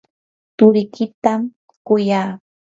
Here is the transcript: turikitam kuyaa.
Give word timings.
turikitam 0.57 1.41
kuyaa. 1.85 2.29